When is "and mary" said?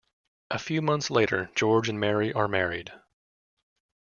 1.87-2.33